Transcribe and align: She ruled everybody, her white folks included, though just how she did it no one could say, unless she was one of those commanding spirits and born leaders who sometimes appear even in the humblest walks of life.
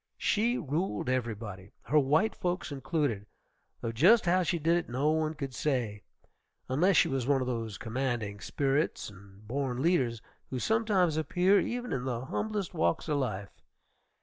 She 0.17 0.57
ruled 0.57 1.09
everybody, 1.09 1.73
her 1.83 1.99
white 1.99 2.33
folks 2.33 2.71
included, 2.71 3.27
though 3.81 3.91
just 3.91 4.25
how 4.25 4.41
she 4.41 4.57
did 4.57 4.75
it 4.75 4.89
no 4.89 5.11
one 5.11 5.35
could 5.35 5.53
say, 5.53 6.01
unless 6.67 6.97
she 6.97 7.07
was 7.07 7.27
one 7.27 7.39
of 7.39 7.45
those 7.45 7.77
commanding 7.77 8.39
spirits 8.39 9.11
and 9.11 9.47
born 9.47 9.79
leaders 9.79 10.19
who 10.49 10.57
sometimes 10.57 11.17
appear 11.17 11.59
even 11.59 11.93
in 11.93 12.05
the 12.05 12.25
humblest 12.25 12.73
walks 12.73 13.07
of 13.07 13.19
life. 13.19 13.51